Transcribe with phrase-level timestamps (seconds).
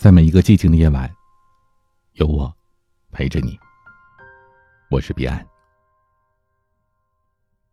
[0.00, 1.14] 在每一个寂静的夜晚，
[2.14, 2.50] 有我
[3.12, 3.60] 陪着你。
[4.90, 5.46] 我是彼岸。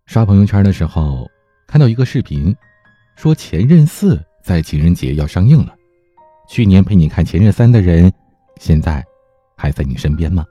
[0.05, 1.25] 刷朋友圈的时候，
[1.65, 2.53] 看到一个视频，
[3.15, 5.73] 说《前任四》在情人节要上映了。
[6.49, 8.11] 去年陪你看《前任三》的人，
[8.57, 9.01] 现在
[9.55, 10.45] 还在你身边吗？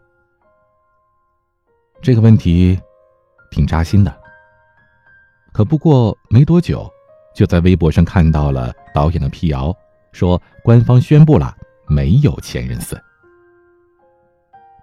[2.01, 2.81] 这个问题
[3.51, 4.19] 挺扎心的。
[5.53, 6.91] 可不过没多久，
[7.35, 9.77] 就在微博上看到了导演的辟谣，
[10.13, 11.55] 说官方宣布了。
[11.89, 13.01] 没有前任四，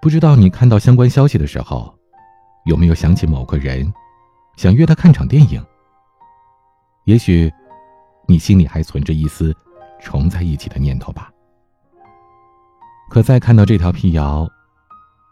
[0.02, 1.94] 不知道你看到相关消息的时候，
[2.66, 3.94] 有没有想起某个人，
[4.56, 5.64] 想约他看场电影？
[7.06, 7.52] 也许，
[8.26, 9.56] 你心里还存着一丝
[10.02, 11.30] 重在一起的念头吧。
[13.10, 14.48] 可再看到这条辟谣，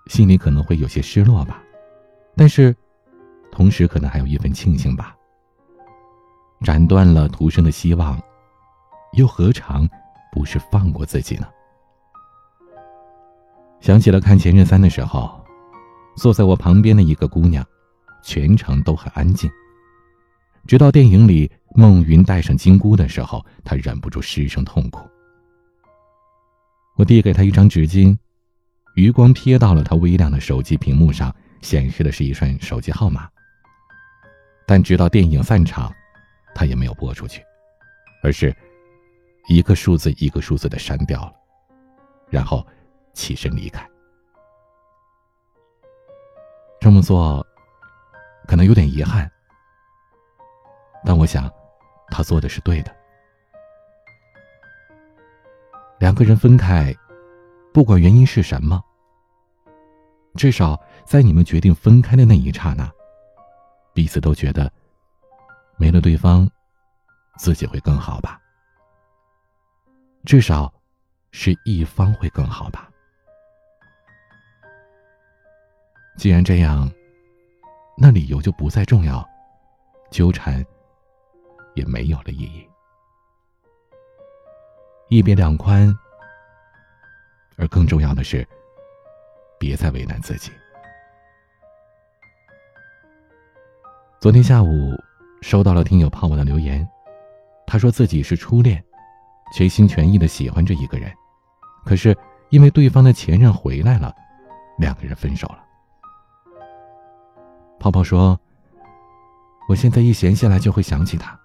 [0.07, 1.63] 心里可能会有些失落吧，
[2.35, 2.75] 但是，
[3.49, 5.15] 同时可能还有一份庆幸吧。
[6.61, 8.21] 斩断了徒生的希望，
[9.13, 9.89] 又何尝
[10.31, 11.47] 不是放过自己呢？
[13.81, 15.43] 想起了看《前任三》的时候，
[16.15, 17.65] 坐在我旁边的一个姑娘，
[18.21, 19.49] 全程都很安静。
[20.67, 25.01] 直到电影里孟云戴上金箍的时候，她忍不住失声痛哭。
[26.95, 28.15] 我递给她一张纸巾，
[28.93, 33.27] 余光瞥到了她微亮的手机屏幕上显示的是一串手机号码。
[34.67, 35.91] 但直到电影散场，
[36.53, 37.41] 她也没有拨出去，
[38.21, 38.55] 而是
[39.49, 41.33] 一个数字一个数字的删掉了，
[42.29, 42.63] 然后。
[43.13, 43.87] 起身离开，
[46.79, 47.45] 这么做
[48.47, 49.29] 可能有点遗憾，
[51.05, 51.51] 但我想，
[52.07, 52.95] 他做的是对的。
[55.99, 56.93] 两个人分开，
[57.73, 58.83] 不管原因是什么，
[60.35, 62.91] 至少在你们决定分开的那一刹那，
[63.93, 64.71] 彼此都觉得
[65.77, 66.49] 没了对方，
[67.37, 68.41] 自己会更好吧？
[70.25, 70.73] 至少
[71.31, 72.90] 是一方会更好吧？
[76.17, 76.91] 既然这样，
[77.97, 79.27] 那理由就不再重要，
[80.11, 80.63] 纠缠
[81.73, 82.67] 也没有了意义。
[85.09, 85.93] 一别两宽，
[87.57, 88.47] 而更重要的是，
[89.59, 90.51] 别再为难自己。
[94.19, 94.95] 昨天下午
[95.41, 96.87] 收到了听友泡泡的留言，
[97.65, 98.83] 他说自己是初恋，
[99.53, 101.11] 全心全意的喜欢着一个人，
[101.83, 102.15] 可是
[102.51, 104.15] 因为对方的前任回来了，
[104.77, 105.65] 两个人分手了。
[107.81, 108.39] 泡泡说
[109.67, 111.35] ：“我现在一闲下来就会想起他，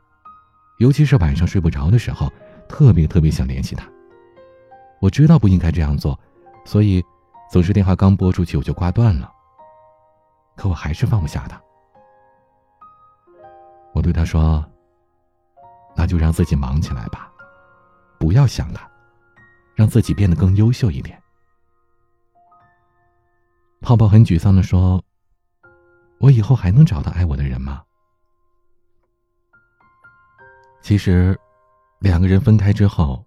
[0.77, 2.31] 尤其是晚上睡不着的时候，
[2.69, 3.89] 特别特别想联系他。
[5.01, 6.19] 我知道不应该这样做，
[6.67, 7.03] 所以
[7.51, 9.33] 总是电话刚拨出去我就挂断了。
[10.57, 11.59] 可我还是放不下他。
[13.95, 14.63] 我对他说
[15.97, 17.33] ：‘那就让自己忙起来吧，
[18.19, 18.87] 不要想他，
[19.75, 21.19] 让自己变得更优秀一点。’
[23.81, 25.03] 泡泡很沮丧的说。”
[26.19, 27.83] 我以后还能找到爱我的人吗？
[30.81, 31.39] 其实，
[31.99, 33.25] 两个人分开之后，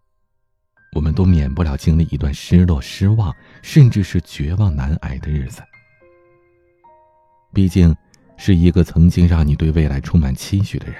[0.95, 5.61] 我们都免不了经历一段失落、失望，甚至是绝望难挨的日子。
[7.53, 7.95] 毕竟，
[8.37, 10.95] 是一个曾经让你对未来充满期许的人，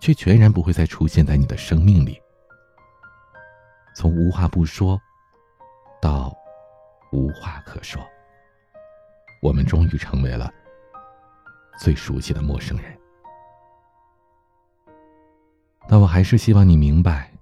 [0.00, 2.20] 却全然不会再出现在你的生命里。
[3.96, 5.00] 从无话不说，
[6.00, 6.32] 到
[7.12, 8.00] 无话可说，
[9.42, 10.52] 我们终于成为了。
[11.80, 12.94] 最熟悉的陌生人，
[15.88, 17.32] 但我还是希望你明白，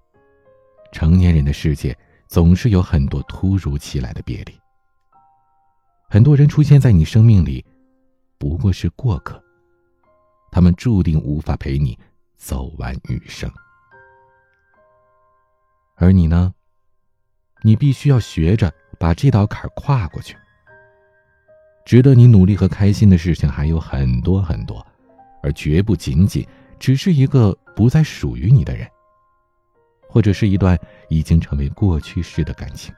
[0.93, 4.57] 成年人的世界总是有很多突如其来的别离。
[6.09, 7.67] 很多人出现在你生命里，
[8.39, 9.43] 不过是过客，
[10.53, 11.99] 他们注定无法陪你
[12.37, 13.51] 走完余生。
[15.97, 16.55] 而你呢？
[17.63, 20.37] 你必须要学着把这道坎跨过去。
[21.89, 24.87] 值得你努力和开心的事情还有很多很多，
[25.43, 26.47] 而绝不仅仅
[26.79, 28.87] 只是一个不再属于你的人，
[30.07, 30.79] 或者是一段
[31.09, 32.95] 已经成为过去式的感情。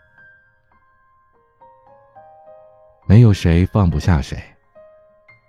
[3.06, 4.42] 没有谁放不下谁，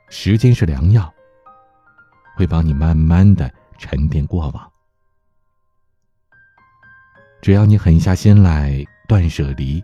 [0.08, 1.12] 时间是良药，
[2.36, 4.72] 会帮你慢慢的沉淀过往。
[7.42, 9.84] 只要你狠下心来断舍离。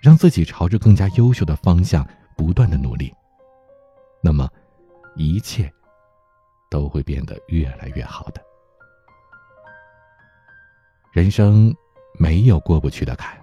[0.00, 2.06] 让自己朝着更加优秀的方向
[2.36, 3.14] 不断的努力，
[4.22, 4.48] 那么
[5.16, 5.72] 一切
[6.70, 8.42] 都会变得越来越好的。
[11.12, 11.74] 人生
[12.18, 13.36] 没有过不去的坎，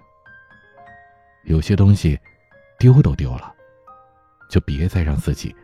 [1.44, 2.18] 有些东西
[2.78, 3.54] 丢都丢了，
[4.48, 5.54] 就别再让自己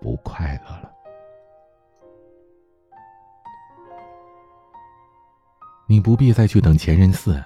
[0.00, 0.92] 不快乐了。
[5.86, 7.42] 你不必再去等前任四，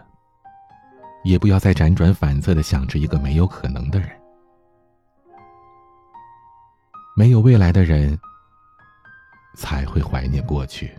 [1.26, 4.08] 也不要再辗转反侧的想着一个没有可能的人。
[7.16, 8.16] 没有未来的人，
[9.56, 10.96] 才会怀念过去。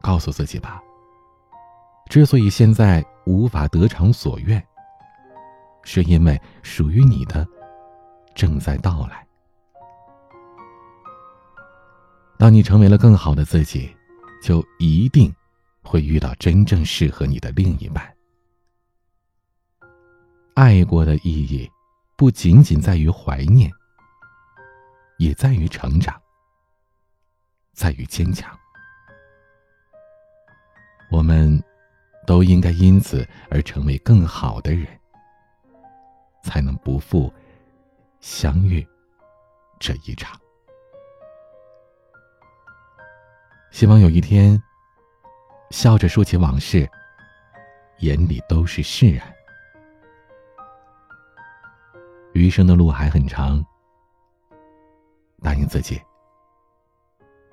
[0.00, 0.82] 告诉自己吧，
[2.10, 4.60] 之所以现在无法得偿所愿，
[5.84, 7.46] 是因为属于你的
[8.34, 9.24] 正在到来。
[12.36, 13.94] 当你成为了更好的自己，
[14.42, 15.32] 就一定
[15.86, 18.14] 会遇到真正适合你的另一半。
[20.54, 21.70] 爱过的意义，
[22.16, 23.70] 不仅仅在于怀念，
[25.18, 26.20] 也在于成长，
[27.72, 28.58] 在于坚强。
[31.10, 31.62] 我们
[32.26, 34.88] 都应该因此而成为更好的人，
[36.42, 37.32] 才能不负
[38.18, 38.84] 相遇
[39.78, 40.40] 这一场。
[43.70, 44.60] 希望有一天，
[45.70, 46.88] 笑着说起往事，
[47.98, 49.34] 眼里都是释然。
[52.34, 53.64] 余生的路还很长，
[55.42, 56.00] 答应自己，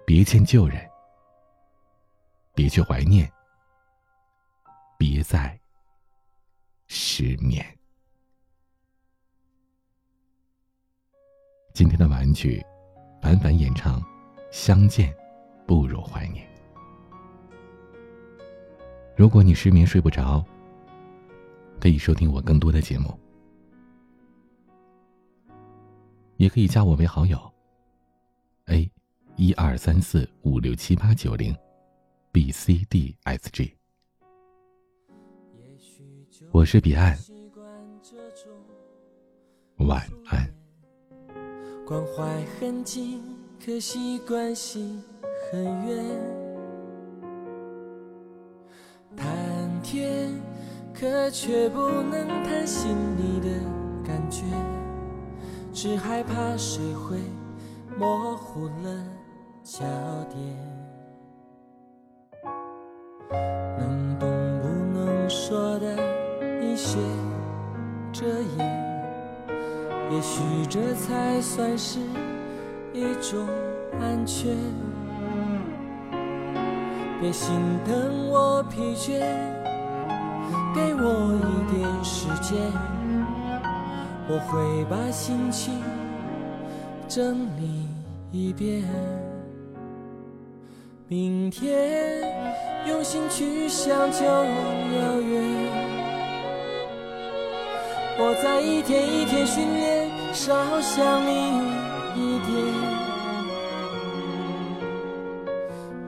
[0.05, 0.89] 别见旧人，
[2.53, 3.31] 别去怀念，
[4.97, 5.59] 别再
[6.87, 7.65] 失眠。
[11.73, 12.63] 今天的玩具，
[13.21, 13.99] 凡凡演唱
[14.51, 15.11] 《相见》。
[15.65, 16.52] 不如怀念。
[19.15, 20.43] 如果你失眠睡不着，
[21.79, 23.17] 可以收听我更多的节目，
[26.37, 27.39] 也可以加我为好友。
[28.65, 28.89] A，
[29.35, 31.55] 一二三四五六七八九零
[32.31, 33.75] ，B C D S G。
[36.51, 37.15] 我是彼岸，
[39.77, 40.51] 晚安。
[41.85, 43.21] 关怀很近，
[43.63, 45.03] 可惜关心。
[45.51, 46.42] 很远，
[51.03, 53.49] 可却不能谈心里的
[54.05, 54.45] 感觉，
[55.73, 57.17] 只害怕谁会
[57.99, 59.03] 模糊了
[59.61, 59.83] 焦
[60.33, 60.39] 点。
[63.77, 64.29] 能懂
[64.61, 65.93] 不能说的
[66.61, 66.97] 一些
[68.13, 68.25] 遮
[68.57, 69.53] 掩，
[70.09, 71.99] 也许这才算是
[72.93, 73.45] 一种
[73.99, 74.55] 安全。
[77.19, 77.53] 别心
[77.85, 79.19] 疼我疲倦，
[80.73, 82.57] 给我一点时间，
[84.27, 85.81] 我会把心情
[87.07, 87.87] 整理
[88.31, 88.83] 一遍。
[91.07, 92.23] 明天
[92.87, 95.43] 用心去想就遥远，
[98.17, 101.61] 我在一天一天训练，少想你
[102.15, 102.51] 一点。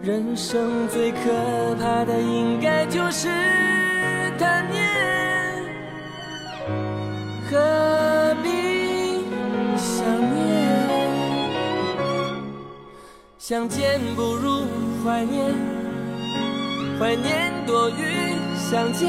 [0.02, 1.18] 人生最可
[1.80, 3.30] 怕的，应该就是
[4.38, 4.84] 贪念，
[7.50, 8.50] 何必
[9.78, 10.44] 想念？
[13.38, 14.66] 相见不如
[15.04, 15.54] 怀念，
[17.00, 19.08] 怀念多于相见，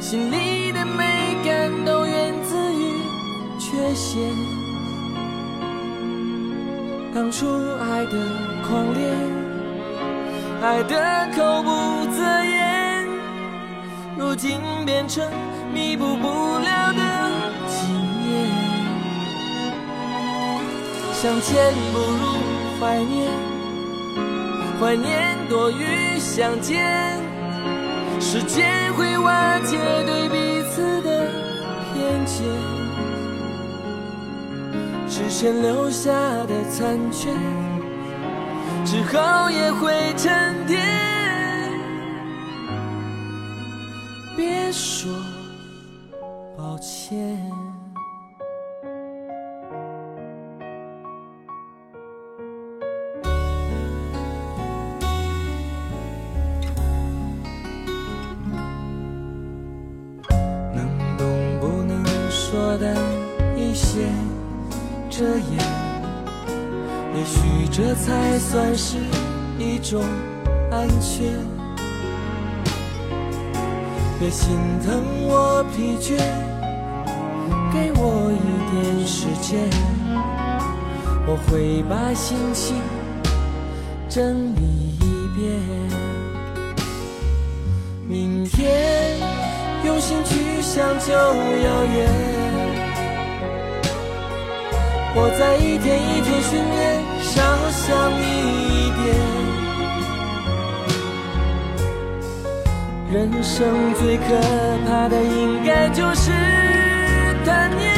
[0.00, 3.00] 心里的美感都源自于
[3.58, 4.20] 缺陷。
[7.14, 7.46] 当初
[7.80, 8.12] 爱的
[8.66, 9.00] 狂烈。
[10.60, 10.94] 爱的
[11.36, 11.68] 口不
[12.10, 12.57] 择言，
[14.38, 15.28] 如今变成
[15.74, 16.28] 弥补不
[16.58, 17.28] 了的
[17.66, 17.88] 纪
[18.22, 18.46] 念。
[21.12, 22.38] 相见不如
[22.78, 23.28] 怀念，
[24.78, 27.20] 怀念多于相见。
[28.20, 29.76] 时间会瓦解
[30.06, 31.26] 对彼此的
[31.92, 32.46] 偏见，
[35.08, 36.12] 之前留下
[36.46, 37.32] 的残缺。
[38.84, 40.80] 之后也会沉淀，
[44.38, 45.10] 别说
[46.56, 47.18] 抱歉。
[60.72, 60.86] 能
[61.18, 61.26] 懂
[61.60, 62.94] 不能说的
[63.56, 64.06] 一些
[65.10, 65.58] 遮掩。
[67.16, 68.98] 也许这才算是
[69.58, 70.00] 一种
[70.70, 71.57] 安全。
[74.20, 74.50] 别心
[74.84, 76.18] 疼我疲倦，
[77.72, 78.36] 给我一
[78.72, 79.70] 点时间，
[81.24, 82.74] 我会把心情
[84.08, 84.60] 整理
[84.98, 85.62] 一遍。
[88.08, 89.20] 明天
[89.84, 92.08] 用心去想就遥远。
[95.14, 98.22] 我在一天一天训练，少想你
[98.66, 99.37] 一点。
[103.10, 104.24] 人生最可
[104.86, 106.30] 怕的应该就是
[107.42, 107.90] 贪念，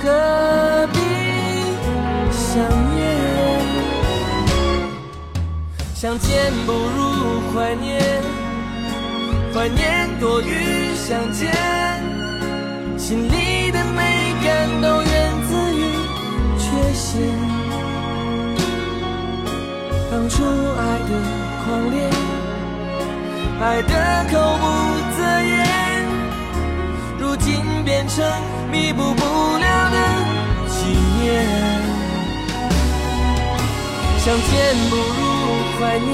[0.00, 1.00] 何必
[2.30, 2.62] 想
[2.94, 3.02] 念？
[5.94, 8.00] 相见不如怀念，
[9.52, 11.50] 怀念多于相见，
[12.96, 15.82] 心里的美感都源自于
[16.56, 17.20] 缺陷。
[20.08, 21.10] 当初爱的
[21.64, 22.08] 狂烈，
[23.60, 23.92] 爱的
[24.30, 24.64] 口不
[25.16, 25.52] 择言，
[27.18, 28.24] 如今变成
[28.70, 29.22] 弥补不
[29.58, 29.96] 了的
[30.68, 30.74] 纪
[31.22, 31.24] 念。
[34.18, 34.50] 相见
[34.90, 35.00] 不如
[35.78, 36.12] 怀念，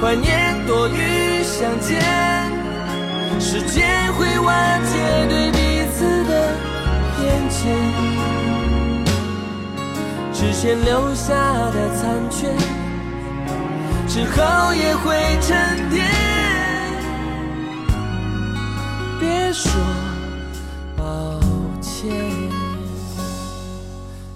[0.00, 2.00] 怀念多于相见，
[3.40, 4.90] 时间会瓦解
[5.28, 5.58] 对彼
[5.94, 6.30] 此的
[7.16, 7.58] 偏见。
[10.32, 12.48] 之前留下的残缺，
[14.18, 16.04] 之后也会沉淀。
[19.20, 19.70] 别说
[20.96, 21.38] 抱
[21.80, 22.10] 歉，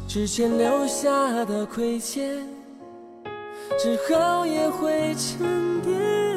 [0.07, 2.47] 之前留下的亏欠，
[3.77, 6.32] 之后也会沉淀。